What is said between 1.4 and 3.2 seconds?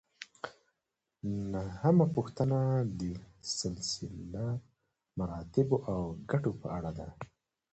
نهمه پوښتنه د